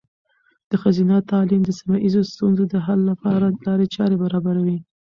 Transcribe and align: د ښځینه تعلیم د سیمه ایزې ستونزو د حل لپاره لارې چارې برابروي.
د 0.69 0.71
ښځینه 0.81 1.15
تعلیم 1.31 1.61
د 1.65 1.69
سیمه 1.79 1.97
ایزې 2.05 2.23
ستونزو 2.33 2.63
د 2.73 2.75
حل 2.85 2.99
لپاره 3.11 3.47
لارې 3.65 3.85
چارې 3.95 4.15
برابروي. 4.23 4.77